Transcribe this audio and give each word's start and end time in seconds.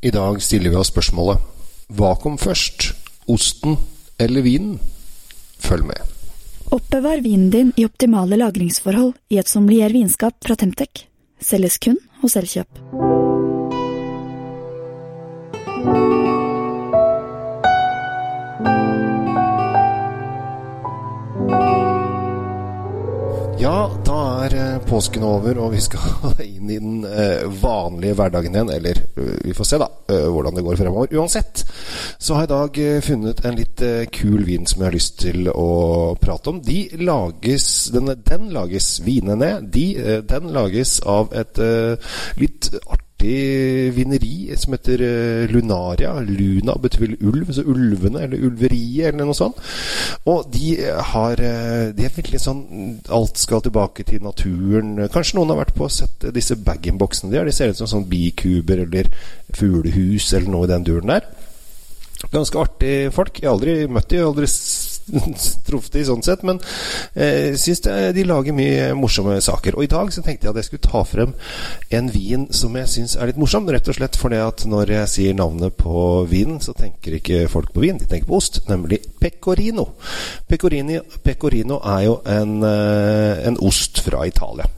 I 0.00 0.10
dag 0.14 0.42
stiller 0.42 0.70
vi 0.70 0.78
oss 0.78 0.92
spørsmålet 0.92 1.42
Hva 1.98 2.12
kom 2.22 2.36
først? 2.38 2.92
Osten 3.26 3.74
eller 4.22 4.44
vinen? 4.46 4.78
Følg 5.58 5.88
med. 5.90 6.14
Oppbevar 6.70 7.18
vinen 7.24 7.50
din 7.50 7.72
i 7.76 7.86
optimale 7.88 8.38
lagringsforhold 8.38 9.16
i 9.34 9.40
et 9.42 9.50
sommelier 9.50 9.90
vinskap 9.92 10.36
fra 10.44 10.54
Temtec. 10.54 11.06
Selges 11.42 11.80
kun 11.82 11.98
hos 12.22 12.38
Elkjøp. 12.38 13.17
Påsken 24.88 25.24
over, 25.26 25.58
og 25.62 25.72
vi 25.74 25.80
skal 25.84 26.34
inn 26.44 26.70
i 26.70 26.78
den 26.80 27.02
eh, 27.06 27.44
vanlige 27.62 28.16
hverdagen 28.18 28.56
igjen. 28.56 28.72
Eller 28.74 29.00
eh, 29.04 29.34
vi 29.44 29.54
får 29.56 29.68
se, 29.68 29.80
da, 29.80 29.88
eh, 30.10 30.26
hvordan 30.28 30.58
det 30.58 30.64
går 30.66 30.80
fremover. 30.80 31.14
Uansett 31.18 31.64
så 32.18 32.34
har 32.36 32.46
jeg 32.46 32.50
i 32.50 32.54
dag 32.54 33.02
funnet 33.06 33.42
en 33.44 33.58
litt 33.58 33.82
kul 34.14 34.44
vin 34.48 34.66
som 34.66 34.82
jeg 34.82 34.88
har 34.88 34.96
lyst 34.96 35.18
til 35.22 35.50
å 35.52 35.68
prate 36.20 36.52
om. 36.52 36.62
De 36.64 36.80
lages 36.98 37.68
Den, 37.92 38.10
den 38.26 38.48
lages 38.54 38.98
vinene. 39.04 39.58
De, 39.62 39.86
den 40.28 40.50
lages 40.54 40.98
av 41.06 41.32
et 41.36 41.60
litt 42.40 42.72
artig 42.86 43.07
vineri 43.24 44.56
som 44.56 44.72
heter 44.72 45.02
eh, 45.02 45.50
Lunaria. 45.50 46.12
Luna 46.20 46.76
betyr 46.78 47.00
vel 47.00 47.16
ulv, 47.20 47.52
så 47.52 47.64
ulvene, 47.66 48.22
eller 48.24 48.44
ulveriet, 48.48 49.08
eller 49.08 49.26
noe 49.26 49.36
sånt. 49.36 49.58
Og 50.28 50.46
de 50.54 50.76
har 51.12 51.40
eh, 51.40 51.90
De 51.96 52.06
er 52.06 52.14
veldig 52.14 52.40
sånn 52.40 52.62
Alt 53.14 53.40
skal 53.40 53.62
tilbake 53.64 54.06
til 54.06 54.22
naturen. 54.22 55.08
Kanskje 55.12 55.38
noen 55.38 55.54
har 55.54 55.62
vært 55.64 55.76
på 55.78 55.88
og 55.88 55.94
sett 55.94 56.28
disse 56.34 56.56
bag-in-boksene 56.56 57.32
de 57.32 57.40
har. 57.40 57.48
De 57.48 57.54
ser 57.54 57.72
ut 57.72 57.80
som 57.80 57.90
sånn 57.90 58.08
bikuber 58.08 58.84
eller 58.86 59.10
fuglehus 59.56 60.32
eller 60.32 60.50
noe 60.52 60.68
i 60.68 60.72
den 60.74 60.86
duren 60.86 61.14
der. 61.16 61.28
Ganske 62.32 62.58
artige 62.58 63.12
folk. 63.14 63.38
Jeg 63.38 63.46
har 63.46 63.54
aldri 63.54 63.74
møtt 63.86 64.10
de, 64.10 64.18
aldri 64.26 64.48
truffet 65.68 65.98
de 65.98 66.04
sånn 66.08 66.24
sett, 66.24 66.44
men 66.46 66.60
eh, 67.14 67.54
syns 67.58 67.82
de 67.84 68.24
lager 68.26 68.56
mye 68.56 68.92
morsomme 68.98 69.38
saker. 69.44 69.78
Og 69.78 69.86
i 69.86 69.90
dag 69.90 70.12
så 70.14 70.24
tenkte 70.24 70.48
jeg 70.48 70.54
at 70.54 70.60
jeg 70.60 70.68
skulle 70.68 70.88
ta 70.88 71.02
frem 71.08 71.34
en 71.94 72.10
vin 72.12 72.48
som 72.54 72.76
jeg 72.78 72.92
syns 72.92 73.16
er 73.16 73.30
litt 73.30 73.40
morsom. 73.40 73.68
Rett 73.72 73.88
og 73.90 73.98
slett 73.98 74.18
fordi 74.18 74.40
at 74.42 74.64
når 74.68 74.94
jeg 74.94 75.12
sier 75.14 75.38
navnet 75.38 75.76
på 75.78 76.24
vinen, 76.30 76.60
så 76.64 76.74
tenker 76.76 77.18
ikke 77.18 77.46
folk 77.52 77.72
på 77.74 77.84
vin, 77.84 78.00
de 78.00 78.08
tenker 78.08 78.28
på 78.28 78.38
ost. 78.40 78.62
Nemlig 78.70 79.00
pecorino. 79.20 79.90
Pecorino, 80.48 81.02
pecorino 81.24 81.80
er 81.84 82.04
jo 82.08 82.18
en, 82.28 82.58
eh, 82.64 83.46
en 83.48 83.58
ost 83.64 84.02
fra 84.04 84.26
Italia. 84.26 84.68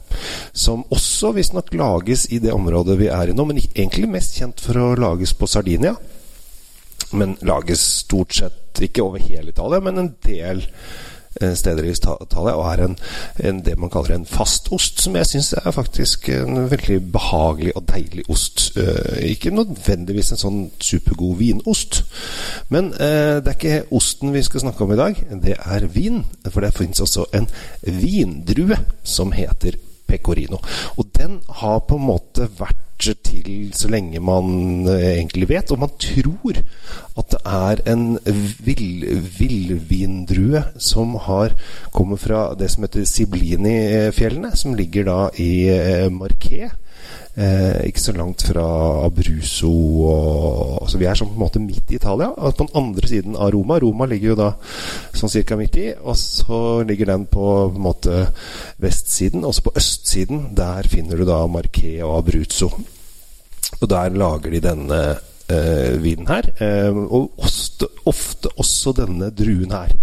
Som 0.53 0.83
også 0.91 1.31
visstnok 1.35 1.73
lages 1.73 2.27
i 2.31 2.39
det 2.43 2.53
området 2.53 2.97
vi 2.99 3.07
er 3.07 3.31
i 3.31 3.35
nå, 3.35 3.45
men 3.47 3.61
egentlig 3.61 4.09
mest 4.11 4.37
kjent 4.39 4.59
for 4.61 4.77
å 4.77 4.95
lages 4.99 5.33
på 5.33 5.47
Sardinia 5.49 5.95
men 7.13 7.37
lages 7.41 7.79
stort 8.05 8.35
sett 8.35 8.81
ikke 8.81 9.03
over 9.03 9.21
hele 9.21 9.51
Italia, 9.51 9.79
men 9.83 9.99
en 9.99 10.13
del 10.25 10.63
eh, 11.41 11.53
steder 11.55 11.85
i 11.85 11.91
Ita- 11.93 12.17
Italia, 12.23 12.55
og 12.55 12.65
er 12.71 12.83
en, 12.85 12.95
en, 13.43 13.59
det 13.65 13.77
man 13.79 13.91
kaller 13.93 14.15
en 14.15 14.25
fastost, 14.25 15.01
som 15.03 15.15
jeg 15.19 15.29
syns 15.29 15.51
er 15.59 15.75
faktisk 15.75 16.29
en 16.33 16.63
veldig 16.71 16.97
behagelig 17.13 17.75
og 17.75 17.85
deilig 17.91 18.25
ost. 18.31 18.71
Eh, 18.79 19.21
ikke 19.33 19.53
nødvendigvis 19.53 20.31
en 20.31 20.41
sånn 20.41 20.59
supergod 20.81 21.37
vinost, 21.43 22.01
men 22.73 22.93
eh, 22.95 23.37
det 23.43 23.53
er 23.53 23.59
ikke 23.59 23.95
osten 23.99 24.33
vi 24.33 24.43
skal 24.47 24.65
snakke 24.65 24.83
om 24.87 24.95
i 24.95 24.99
dag, 25.03 25.23
det 25.43 25.55
er 25.59 25.87
vin. 25.93 26.23
For 26.49 26.63
det 26.63 26.73
finnes 26.75 27.03
også 27.03 27.27
en 27.37 27.47
vindrue 27.85 28.79
som 29.03 29.31
heter 29.35 29.77
pecorino. 30.11 30.57
Og 30.99 31.11
den 31.15 31.39
har 31.61 31.83
på 31.87 31.95
en 31.95 32.07
måte 32.09 32.49
vært 32.59 32.87
til 33.01 33.71
så 33.77 33.89
lenge 33.91 34.19
man 34.23 34.87
eh, 34.89 35.17
egentlig 35.17 35.49
vet, 35.49 35.71
og 35.73 35.79
man 35.83 35.93
tror 36.01 36.59
at 37.17 37.31
det 37.33 37.39
er 37.45 37.81
en 37.93 38.05
vill- 38.65 39.05
villvindrue 39.39 40.63
som 40.77 41.15
har 41.27 41.55
kommer 41.91 42.17
fra 42.21 42.53
det 42.59 42.69
som 42.71 42.83
heter 42.85 43.05
Siblini-fjellene, 43.05 44.53
som 44.55 44.75
ligger 44.77 45.03
da 45.09 45.19
i 45.41 45.51
eh, 45.73 46.07
Marquet. 46.13 46.71
Eh, 47.31 47.87
ikke 47.87 48.01
så 48.03 48.11
langt 48.11 48.43
fra 48.43 48.63
Abruzzo 49.05 49.69
og, 50.03 50.89
Så 50.91 50.99
vi 50.99 51.05
er 51.07 51.15
sånn 51.15 51.29
på 51.31 51.37
en 51.37 51.43
måte 51.45 51.61
midt 51.63 51.91
i 51.93 51.95
Italia. 51.95 52.27
Og 52.35 52.57
på 52.57 52.65
den 52.65 52.75
andre 52.75 53.07
siden 53.07 53.37
av 53.39 53.53
Roma. 53.55 53.79
Roma 53.79 54.07
ligger 54.09 54.33
jo 54.33 54.39
da 54.41 54.49
sånn 55.15 55.31
cirka 55.31 55.55
midt 55.59 55.79
i. 55.79 55.87
Og 56.03 56.17
så 56.19 56.81
ligger 56.87 57.13
den 57.13 57.25
på, 57.31 57.47
på 57.71 57.79
en 57.79 57.87
måte 57.87 58.25
vestsiden. 58.83 59.47
Også 59.47 59.63
på 59.67 59.75
østsiden, 59.79 60.49
der 60.57 60.89
finner 60.91 61.17
du 61.17 61.25
da 61.29 61.45
Marquet 61.47 62.03
og 62.03 62.17
Abruzzo. 62.19 62.71
Og 63.79 63.89
der 63.89 64.11
lager 64.11 64.51
de 64.51 64.65
denne 64.67 65.01
vinen 66.03 66.29
her. 66.31 66.51
Eh, 66.61 66.89
og 66.91 67.41
ofte, 67.41 67.89
ofte 68.09 68.51
også 68.57 68.95
denne 69.01 69.31
druen 69.35 69.73
her. 69.75 69.93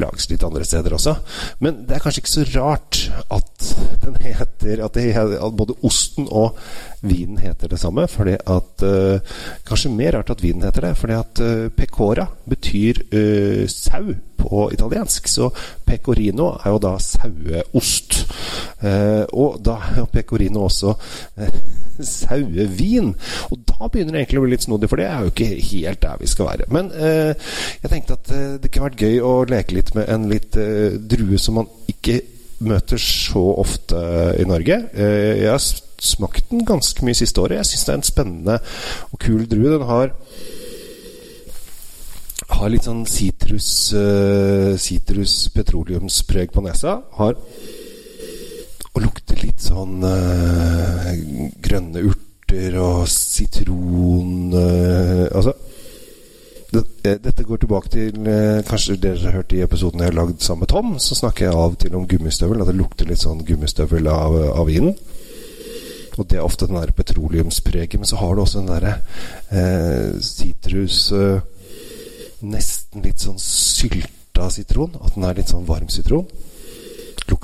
Lages 0.00 0.30
litt 0.30 0.44
andre 0.46 0.64
steder 0.64 0.94
også. 0.96 1.14
Men 1.60 1.82
det 1.88 1.96
er 1.96 2.02
kanskje 2.04 2.22
ikke 2.22 2.32
så 2.32 2.44
rart 2.54 3.00
at 3.32 3.72
den 4.00 4.16
heter 4.22 4.84
At, 4.84 4.94
det, 4.94 5.12
at 5.16 5.56
både 5.56 5.74
osten 5.84 6.28
og 6.30 6.56
vinen 7.02 7.38
heter 7.42 7.68
det 7.68 7.80
samme. 7.80 8.06
Fordi 8.08 8.38
at 8.40 8.84
eh, 8.86 9.20
Kanskje 9.68 9.92
mer 9.92 10.16
rart 10.16 10.32
at 10.32 10.42
vinen 10.42 10.64
heter 10.64 10.88
det. 10.88 10.96
Fordi 10.96 11.18
at 11.18 11.44
eh, 11.44 11.68
pecora 11.76 12.26
betyr 12.48 13.02
eh, 13.12 13.68
sau 13.68 14.14
på 14.42 14.70
italiensk. 14.72 15.28
Så 15.28 15.50
pecorino 15.84 16.54
er 16.56 16.72
jo 16.72 16.80
da 16.82 16.96
saueost. 16.98 18.22
Eh, 18.80 19.24
og 19.32 19.60
da 19.64 19.76
er 19.92 20.02
jo 20.02 20.08
pecorino 20.12 20.64
også 20.70 20.94
eh, 21.36 21.60
sauevin. 22.00 23.12
Og 23.50 23.62
da 23.68 23.88
begynner 23.88 24.16
det 24.16 24.22
egentlig 24.22 24.40
å 24.40 24.44
bli 24.46 24.54
litt 24.54 24.66
snodig, 24.66 24.90
for 24.90 25.00
det 25.00 25.08
er 25.08 25.24
jo 25.24 25.32
ikke 25.32 25.50
helt 25.70 26.02
der 26.02 26.20
vi 26.20 26.30
skal 26.30 26.50
være. 26.50 26.68
Men 26.74 26.90
eh, 26.96 27.52
jeg 27.82 27.92
tenkte 27.92 28.18
at 28.18 28.34
eh, 28.34 28.50
det 28.62 28.70
kunne 28.70 28.90
vært 28.90 29.06
gøy 29.06 29.22
å 29.26 29.32
leke 29.48 29.78
litt 29.78 29.94
med 29.98 30.10
en 30.12 30.28
litt 30.30 30.58
eh, 30.60 30.98
drue 30.98 31.40
som 31.40 31.60
man 31.60 31.70
ikke 31.90 32.20
møter 32.62 33.00
så 33.00 33.42
ofte 33.58 33.98
i 34.38 34.46
Norge. 34.48 34.78
Eh, 34.94 35.42
jeg 35.42 35.50
har 35.50 35.62
smakt 36.02 36.50
den 36.50 36.66
ganske 36.66 37.04
mye 37.06 37.18
siste 37.18 37.42
året. 37.42 37.60
Jeg 37.60 37.72
syns 37.72 37.86
det 37.86 37.94
er 37.94 38.00
en 38.00 38.10
spennende 38.10 38.58
og 39.10 39.22
kul 39.22 39.46
drue. 39.50 39.76
Den 39.76 39.88
har 39.90 40.14
har 42.52 42.68
litt 42.68 42.84
sånn 42.86 43.04
sitrus 43.08 43.68
eh, 43.96 44.74
Sitrus 44.80 45.48
petroleumspreg 45.54 46.52
på 46.52 46.64
nesa. 46.64 46.98
Har 47.16 47.38
og 48.92 49.04
lukter 49.06 49.40
litt 49.40 49.62
sånn 49.64 50.02
eh, 50.04 51.12
grønne 51.64 52.02
urter 52.04 52.74
og 52.82 53.06
sitron 53.08 54.52
eh, 54.52 55.22
Altså 55.32 55.54
eh, 56.76 57.16
Dette 57.24 57.46
går 57.48 57.62
tilbake 57.62 57.92
til 57.94 58.28
Kanskje 58.68 58.98
dere 59.00 59.22
har 59.24 59.38
hørt 59.40 59.54
i 59.56 59.62
episoden 59.64 60.04
jeg 60.04 60.12
har 60.12 60.18
lagd 60.18 60.44
sammen 60.44 60.66
med 60.66 60.72
Tom. 60.74 60.92
Så 61.00 61.16
snakker 61.18 61.48
jeg 61.48 61.56
av 61.56 61.74
og 61.74 61.80
til 61.80 61.96
om 61.96 62.06
gummistøvel. 62.08 62.60
At 62.62 62.70
det 62.70 62.76
lukter 62.78 63.08
litt 63.08 63.24
sånn 63.24 63.42
gummistøvel 63.48 64.08
av, 64.12 64.36
av 64.52 64.68
vinen. 64.68 64.94
Og 66.20 66.28
det 66.28 66.38
er 66.38 66.44
ofte 66.44 66.68
den 66.68 66.80
der 66.80 66.92
petroleumspreget. 66.96 67.98
Men 68.00 68.08
så 68.08 68.20
har 68.20 68.36
du 68.36 68.44
også 68.44 68.62
den 68.62 68.72
derre 68.72 70.20
sitrus 70.24 71.10
Nesten 72.42 73.04
litt 73.04 73.22
sånn 73.22 73.38
sylta 73.38 74.48
sitron. 74.52 74.96
At 75.00 75.16
den 75.16 75.28
er 75.28 75.36
litt 75.38 75.52
sånn 75.52 75.68
varm 75.68 75.92
sitron. 75.92 76.28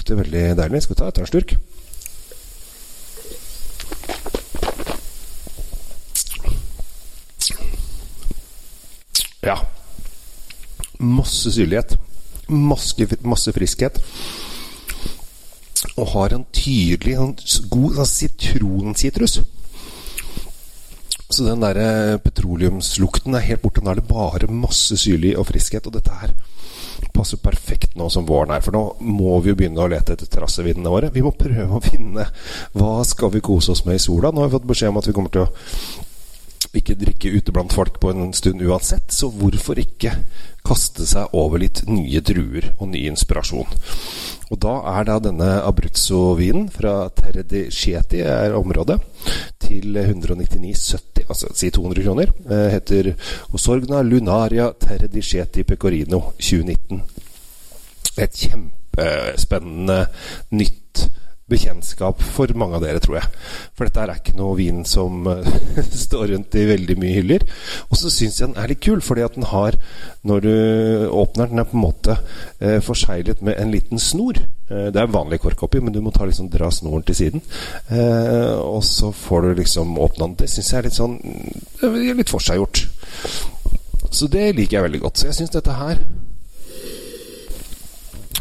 Lukter 0.09 0.25
veldig 0.25 0.57
deilig. 0.57 0.79
Skal 0.83 0.95
vi 0.95 0.99
ta 0.99 1.09
et 1.11 1.19
en 1.21 1.27
slurk? 1.29 1.51
Ja. 9.45 9.57
Masse 10.99 11.53
syrlighet. 11.53 11.99
Masse, 12.49 13.09
masse 13.21 13.53
friskhet. 13.53 14.01
Og 15.99 16.09
har 16.15 16.33
en 16.33 16.47
tydelig, 16.57 17.19
god 17.69 18.01
sånn 18.01 18.13
sitronsitrus. 18.15 19.43
Så 21.29 21.45
den 21.45 21.61
der 21.61 21.77
eh, 21.77 22.17
petroleumslukten 22.25 23.37
er 23.37 23.45
helt 23.45 23.61
borte. 23.61 23.85
Nå 23.85 23.93
er 23.93 24.01
det 24.01 24.09
bare 24.09 24.49
masse 24.49 24.97
syrlig 24.97 25.37
og 25.37 25.51
friskhet. 25.53 25.85
Og 25.85 26.01
dette 26.01 26.17
her 26.23 26.33
passer 27.15 27.41
perfekt 27.43 27.97
nå 27.99 28.09
som 28.13 28.27
våren 28.29 28.55
er. 28.57 28.65
For 28.65 28.75
nå 28.75 28.83
må 29.05 29.39
vi 29.45 29.53
jo 29.53 29.59
begynne 29.59 29.85
å 29.85 29.91
lete 29.91 30.17
etter 30.17 30.31
terrassevinene 30.31 30.93
våre. 30.93 31.13
Vi 31.15 31.25
må 31.25 31.35
prøve 31.37 31.79
å 31.79 31.85
finne 31.85 32.29
hva 32.77 32.99
skal 33.07 33.33
vi 33.35 33.45
kose 33.45 33.75
oss 33.75 33.85
med 33.87 33.99
i 33.99 34.03
sola. 34.03 34.33
Nå 34.33 34.43
har 34.43 34.51
vi 34.51 34.59
fått 34.59 34.71
beskjed 34.73 34.93
om 34.93 35.01
at 35.01 35.09
vi 35.11 35.17
kommer 35.17 35.35
til 35.35 35.47
å 35.47 35.51
ikke 36.77 36.99
drikke 37.01 37.33
ute 37.33 37.53
blant 37.55 37.73
folk 37.73 37.99
på 38.03 38.11
en 38.13 38.33
stund 38.37 38.63
uansett, 38.63 39.13
så 39.15 39.31
hvorfor 39.33 39.79
ikke 39.81 40.13
kaste 40.67 41.07
seg 41.09 41.33
over 41.37 41.63
litt 41.63 41.85
nye 41.89 42.21
druer 42.21 42.73
og 42.77 42.91
ny 42.93 43.07
inspirasjon? 43.09 43.71
Og 44.49 44.61
da 44.63 44.75
er 44.95 45.09
da 45.09 45.19
denne 45.23 45.49
Abruzzo-vinen 45.69 46.69
fra 46.73 47.09
Terre 47.17 47.45
di 47.45 47.67
Chieti 47.75 48.23
er 48.25 48.57
området 48.57 48.97
til 49.61 49.97
199,70, 50.01 51.18
altså 51.29 51.51
si 51.55 51.71
200 51.71 52.03
kroner. 52.03 52.33
Eh, 52.51 52.69
heter 52.73 53.13
Osorgna 53.53 54.03
Lunaria 54.03 54.73
Terre 54.73 55.09
di 55.09 55.21
Chieti 55.21 55.65
Pecorino 55.65 56.33
2019. 56.37 57.03
Et 58.19 58.35
kjempespennende 58.35 60.09
nytt 60.51 61.08
bekjentskap 61.49 62.21
for 62.35 62.53
mange 62.59 62.79
av 62.79 62.85
dere, 62.85 63.01
tror 63.03 63.19
jeg. 63.21 63.31
For 63.77 63.89
dette 63.89 64.03
er 64.05 64.13
ikke 64.15 64.37
noe 64.39 64.57
vin 64.59 64.83
som 64.89 65.27
uh, 65.29 65.49
står 66.05 66.35
rundt 66.35 66.57
i 66.59 66.67
veldig 66.69 66.99
mye 67.01 67.17
hyller. 67.17 67.47
Og 67.89 68.01
så 68.01 68.13
syns 68.13 68.41
jeg 68.41 68.51
den 68.51 68.61
er 68.61 68.73
litt 68.73 68.83
kul, 68.85 69.01
fordi 69.05 69.25
at 69.25 69.39
den 69.39 69.49
har, 69.49 69.79
når 70.29 70.45
du 70.45 70.55
åpner 71.09 71.51
den, 71.51 71.63
er 71.63 71.69
på 71.69 71.79
en 71.79 71.85
måte 71.85 72.17
eh, 72.61 72.79
forseglet 72.85 73.41
med 73.45 73.57
en 73.61 73.73
liten 73.73 74.01
snor. 74.03 74.41
Eh, 74.69 74.89
det 74.93 75.01
er 75.01 75.07
en 75.07 75.15
vanlig 75.15 75.41
kork 75.43 75.63
oppi, 75.65 75.81
men 75.81 75.95
du 75.95 76.01
må 76.05 76.13
ta, 76.15 76.27
liksom, 76.29 76.51
dra 76.53 76.71
snoren 76.75 77.07
til 77.07 77.17
siden. 77.17 77.45
og 78.59 78.83
så 78.85 79.11
får 79.13 79.43
du 79.43 79.55
liksom 79.63 79.97
åpna 79.99 80.27
den. 80.27 80.37
Det 80.43 80.51
syns 80.53 80.73
jeg 80.73 80.79
er 80.79 80.89
litt 80.89 80.99
sånn 80.99 81.17
litt 82.19 82.33
forseggjort. 82.33 82.85
Så 84.11 84.29
det 84.33 84.53
liker 84.57 84.79
jeg 84.79 84.87
veldig 84.89 85.01
godt. 85.07 85.19
Så 85.19 85.29
jeg 85.29 85.39
syns 85.39 85.55
dette 85.55 85.75
her 85.77 86.01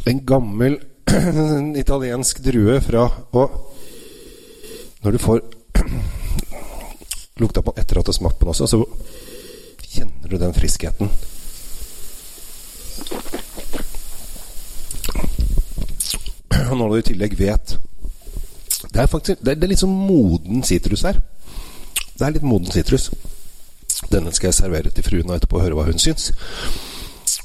En 0.07 0.21
gammel 0.23 0.77
en 1.07 1.75
italiensk 1.75 2.39
drue 2.43 2.81
fra 2.81 3.07
Og 3.31 3.73
når 5.01 5.11
du 5.11 5.17
får 5.17 5.41
lukta 7.37 7.61
på 7.61 7.71
den 7.71 7.81
etter 7.81 7.99
at 7.99 8.05
du 8.05 8.11
har 8.11 8.17
smakt 8.17 8.39
på 8.39 8.45
den 8.45 8.49
også, 8.49 8.67
så 8.67 8.83
kjenner 9.87 10.29
du 10.29 10.37
den 10.37 10.53
friskheten. 10.53 11.11
Og 16.67 16.77
når 16.77 16.89
du 16.89 16.95
i 16.97 17.05
tillegg 17.13 17.37
vet 17.39 17.77
Det 18.93 19.01
er 19.01 19.07
faktisk 19.07 19.43
det 19.45 19.53
er, 19.53 19.67
litt 19.69 19.79
sånn 19.79 19.93
moden 19.93 20.63
sitrus 20.65 21.05
her. 21.07 21.21
Det 22.17 22.25
er 22.25 22.33
litt 22.35 22.45
moden 22.45 22.71
sitrus. 22.73 23.11
Denne 24.11 24.33
skal 24.33 24.49
jeg 24.49 24.57
servere 24.57 24.91
til 24.91 25.05
fruen 25.05 25.29
og 25.29 25.37
etterpå 25.37 25.61
høre 25.61 25.77
hva 25.77 25.85
hun 25.87 26.01
syns. 26.01 26.31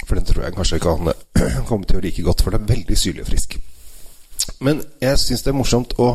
For 0.06 0.17
den 0.17 0.26
tror 0.29 0.47
jeg 0.47 0.56
kanskje 0.56 0.81
kan 0.82 1.12
komme 1.69 1.89
til 1.89 2.00
å 2.00 2.05
like 2.05 2.25
godt, 2.27 2.44
for 2.44 2.55
det 2.55 2.62
er 2.62 2.73
veldig 2.75 2.99
syrlig 2.99 3.27
og 3.27 3.33
frisk. 3.33 3.59
Men 4.62 4.83
jeg 5.03 5.21
syns 5.23 5.44
det 5.44 5.53
er 5.53 5.59
morsomt 5.59 5.94
å 6.03 6.15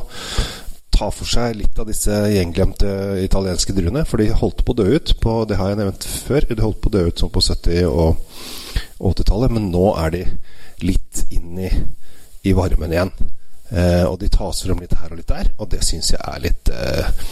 ta 0.98 1.10
for 1.14 1.30
seg 1.30 1.60
litt 1.60 1.78
av 1.80 1.88
disse 1.90 2.14
gjenglemte 2.34 2.90
italienske 3.22 3.76
druene. 3.78 4.04
For 4.08 4.22
de 4.22 4.32
holdt 4.34 4.64
på 4.66 4.74
å 4.74 4.80
dø 4.80 4.88
ut. 4.96 5.14
På, 5.22 5.40
det 5.48 5.60
har 5.60 5.72
jeg 5.72 5.82
nevnt 5.82 6.08
før. 6.28 6.48
De 6.50 6.64
holdt 6.64 6.82
på 6.84 6.92
å 6.92 6.96
dø 6.96 7.04
ut 7.10 7.22
sånn 7.22 7.34
på 7.34 7.44
70- 7.44 7.86
og 7.88 8.18
80-tallet. 9.12 9.54
Men 9.54 9.70
nå 9.74 9.92
er 10.02 10.16
de 10.16 10.24
litt 10.88 11.26
inn 11.34 11.60
i, 11.68 11.72
i 12.50 12.56
varmen 12.58 12.96
igjen. 12.96 13.14
Eh, 13.70 14.06
og 14.08 14.18
de 14.22 14.32
tas 14.32 14.64
frem 14.64 14.82
litt 14.84 14.96
her 14.98 15.12
og 15.14 15.20
litt 15.20 15.30
der. 15.30 15.52
Og 15.60 15.70
det 15.72 15.84
syns 15.86 16.14
jeg 16.16 16.24
er 16.24 16.44
litt, 16.44 16.74
eh, 16.74 17.30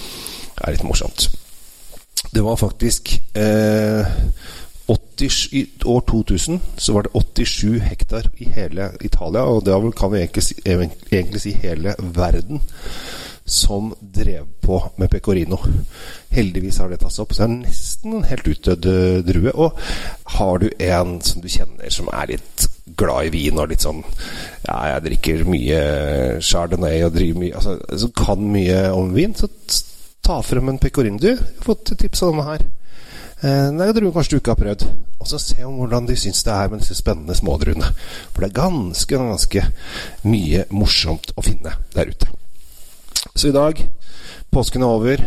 er 0.61 0.75
litt 0.75 0.85
morsomt. 0.85 1.29
Det 2.35 2.43
var 2.43 2.59
faktisk 2.59 3.15
eh, 3.37 4.15
80, 4.87 5.29
I 5.51 5.65
år 5.85 6.01
2000 6.09 6.59
så 6.77 6.93
var 6.93 7.07
det 7.07 7.13
87 7.13 7.79
hektar 7.79 8.29
i 8.37 8.49
hele 8.53 8.91
Italia, 9.01 9.41
og 9.41 9.65
da 9.65 9.79
kan 9.97 10.11
vi 10.13 10.21
egentlig 10.21 11.41
si, 11.41 11.53
hele 11.61 11.95
verden, 11.99 12.61
som 13.45 13.93
drev 13.99 14.45
på 14.61 14.79
med 14.97 15.09
pecorino. 15.09 15.57
Heldigvis 16.29 16.77
har 16.81 16.89
det 16.89 16.99
tatt 17.01 17.13
seg 17.13 17.25
opp, 17.25 17.33
så 17.33 17.45
det 17.45 17.49
er 17.49 17.57
nesten 17.61 18.15
en 18.17 18.29
helt 18.29 18.47
utdødd 18.49 18.87
eh, 18.89 19.19
drue. 19.25 19.53
Og 19.53 19.77
har 20.37 20.61
du 20.61 20.69
en 20.81 21.19
som 21.21 21.41
du 21.41 21.49
kjenner 21.49 21.93
som 21.93 22.09
er 22.13 22.33
litt 22.33 22.67
glad 22.97 23.29
i 23.29 23.33
vin 23.33 23.57
og 23.57 23.69
litt 23.71 23.81
sånn 23.81 24.03
Ja, 24.67 24.77
jeg 24.91 25.05
drikker 25.07 25.45
mye 25.49 25.79
chardonnay 26.45 27.01
og 27.05 27.15
driver 27.15 27.39
mye 27.41 27.55
altså, 27.57 27.73
Som 27.97 28.11
kan 28.17 28.43
mye 28.53 28.81
om 28.93 29.13
vin, 29.15 29.33
så 29.37 29.49
ta 30.25 30.39
frem 30.41 30.69
en 30.69 30.81
pecorino. 30.81 31.21
Du, 31.21 31.31
har 31.37 31.65
fått 31.65 31.93
tips 31.97 32.25
om 32.25 32.33
denne 32.33 32.49
her. 32.49 32.65
Eh, 33.45 33.69
tror 33.77 34.07
jeg 34.07 34.13
kanskje 34.15 34.33
du 34.33 34.39
ikke 34.39 34.55
har 34.55 34.61
prøvd. 34.61 34.85
Og 35.19 35.27
så 35.29 35.39
se 35.41 35.59
om 35.65 35.77
hvordan 35.79 36.07
de 36.09 36.15
syns 36.17 36.41
det 36.43 36.53
er 36.53 36.71
med 36.71 36.81
disse 36.81 36.97
spennende 36.97 37.35
smådruene. 37.37 37.91
For 38.31 38.41
det 38.41 38.49
er 38.49 38.61
ganske, 38.61 39.19
ganske 39.21 39.65
mye 40.25 40.65
morsomt 40.73 41.35
å 41.37 41.45
finne 41.45 41.75
der 41.93 42.09
ute. 42.09 42.31
Så 43.35 43.49
i 43.49 43.55
dag 43.55 43.83
påsken 44.53 44.81
er 44.81 44.97
over. 44.97 45.23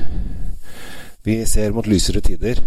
Vi 1.23 1.38
ser 1.47 1.75
mot 1.76 1.87
lysere 1.87 2.25
tider. 2.25 2.62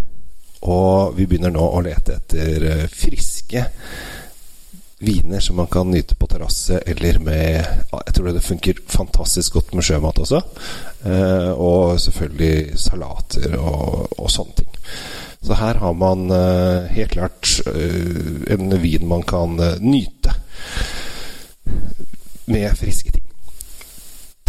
Og 0.62 1.18
vi 1.18 1.26
begynner 1.26 1.52
nå 1.52 1.64
å 1.66 1.82
lete 1.84 2.20
etter 2.20 2.66
eh, 2.70 2.88
friske 2.88 3.66
viner 5.02 5.42
som 5.42 5.58
man 5.58 5.68
kan 5.68 5.90
nyte 5.90 6.14
på 6.16 6.28
terrasse 6.30 6.78
eller 6.86 7.18
med 7.20 7.66
Jeg 7.92 8.14
tror 8.14 8.28
det 8.30 8.44
funker 8.46 8.84
fantastisk 8.86 9.58
godt 9.58 9.74
med 9.74 9.84
sjømat 9.88 10.22
også. 10.22 10.42
Eh, 11.10 11.50
og 11.52 11.98
selvfølgelig 12.00 12.78
salater 12.80 13.58
og, 13.58 14.14
og 14.22 14.30
sånne 14.30 14.62
ting. 14.62 14.70
Så 15.42 15.58
her 15.58 15.80
har 15.82 15.94
man 15.98 16.30
uh, 16.30 16.86
helt 16.94 17.16
klart 17.16 17.50
uh, 17.66 18.54
en 18.54 18.82
vin 18.82 19.08
man 19.10 19.24
kan 19.26 19.58
uh, 19.60 19.80
nyte 19.82 20.36
med 22.46 22.78
friske 22.78 23.12
ting. 23.12 23.26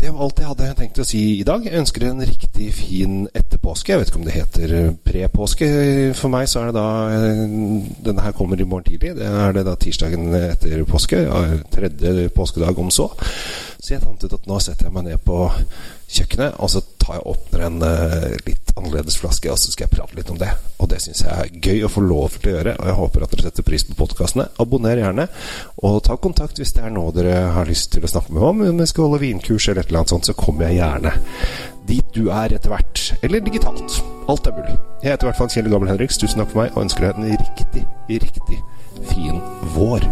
Det 0.02 0.10
var 0.10 0.24
alt 0.26 0.40
jeg 0.42 0.48
hadde 0.50 0.68
tenkt 0.76 0.98
å 0.98 1.06
si 1.06 1.20
i 1.38 1.44
dag. 1.46 1.62
Jeg 1.64 1.78
ønsker 1.78 2.04
en 2.08 2.24
riktig 2.26 2.72
fin 2.74 3.20
etterpåske. 3.38 3.92
Jeg 3.92 4.00
vet 4.00 4.10
ikke 4.10 4.18
om 4.18 4.24
det 4.26 4.34
heter 4.34 4.72
prepåske. 5.06 5.68
For 6.18 6.32
meg 6.32 6.48
så 6.50 6.64
er 6.64 6.72
det 6.72 6.74
da 6.74 6.86
Denne 8.08 8.24
her 8.24 8.34
kommer 8.34 8.58
i 8.58 8.66
morgen 8.66 8.88
tidlig. 8.88 9.14
Det 9.20 9.28
er 9.30 9.54
det 9.54 9.62
da 9.68 9.76
tirsdagen 9.78 10.34
etter 10.40 10.82
påske. 10.90 11.22
Tredje 11.70 12.26
påskedag 12.34 12.82
om 12.82 12.90
så. 12.90 13.06
Så 13.78 13.94
jeg 13.94 14.02
fant 14.02 14.26
ut 14.26 14.34
at 14.40 14.50
nå 14.50 14.58
setter 14.66 14.90
jeg 14.90 14.96
meg 14.98 15.06
ned 15.06 15.22
på 15.22 15.38
kjøkkenet, 16.10 16.58
og 16.58 16.74
så 16.74 16.82
tar 16.98 17.20
jeg 17.20 17.28
åpner 17.36 17.66
en 17.68 17.80
litt 18.42 18.74
annerledes 18.74 19.22
flaske, 19.22 19.54
og 19.54 19.62
så 19.62 19.70
skal 19.70 19.86
jeg 19.86 19.94
prate 20.00 20.18
litt 20.18 20.34
om 20.34 20.42
det. 20.42 20.50
Det 20.92 20.98
syns 21.00 21.22
jeg 21.24 21.32
er 21.32 21.52
gøy 21.64 21.86
å 21.86 21.88
få 21.88 22.02
lov 22.04 22.34
til 22.36 22.50
å 22.50 22.56
gjøre, 22.58 22.72
og 22.76 22.88
jeg 22.90 22.96
håper 22.98 23.22
at 23.24 23.32
dere 23.32 23.44
setter 23.46 23.64
pris 23.64 23.84
på 23.88 23.94
podkastene. 23.96 24.44
Abonner 24.60 25.00
gjerne, 25.00 25.24
og 25.88 26.02
ta 26.04 26.18
kontakt 26.20 26.60
hvis 26.60 26.74
det 26.76 26.82
er 26.84 26.92
noe 26.92 27.14
dere 27.16 27.46
har 27.56 27.68
lyst 27.68 27.94
til 27.94 28.04
å 28.04 28.10
snakke 28.12 28.34
med 28.36 28.44
om. 28.44 28.60
Om 28.68 28.82
jeg 28.82 28.90
skal 28.90 29.06
holde 29.06 29.22
vinkurs 29.22 29.70
eller 29.70 29.80
et 29.80 29.88
eller 29.88 30.02
annet 30.02 30.12
sånt, 30.12 30.28
så 30.28 30.36
kommer 30.36 30.68
jeg 30.68 30.82
gjerne 30.82 31.14
dit 31.88 32.12
du 32.12 32.28
er 32.28 32.52
etter 32.52 32.74
hvert. 32.74 33.06
Eller 33.24 33.40
digitalt. 33.40 33.96
Alt 34.28 34.52
er 34.52 34.58
mulig. 34.58 34.76
Jeg 35.00 35.14
heter 35.14 35.26
i 35.26 35.30
hvert 35.30 35.40
fall 35.40 35.50
Kjell 35.56 35.72
Gammel 35.72 35.92
Henriks. 35.94 36.20
Tusen 36.20 36.44
takk 36.44 36.52
for 36.52 36.62
meg, 36.62 36.76
og 36.76 36.84
ønsker 36.84 37.08
deg 37.08 37.22
en 37.22 37.40
riktig, 37.40 37.86
riktig 38.12 38.60
fin 39.08 39.40
vår. 39.72 40.06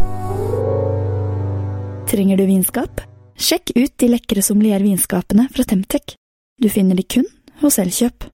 Trenger 2.09 2.41
du 2.41 2.47
vinskap? 2.49 3.05
Sjekk 3.37 3.75
ut 3.77 3.93
de 4.01 4.11
lekre 4.17 4.41
sommeliervinskapene 4.49 5.47
fra 5.53 5.69
Temtec. 5.69 6.17
Du 6.61 6.69
finner 6.73 6.97
de 6.97 7.05
kun 7.05 7.29
hos 7.61 7.77
Elkjøp. 7.81 8.31